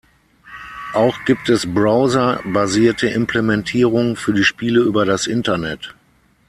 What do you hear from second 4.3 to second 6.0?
die Spiele über das Internet.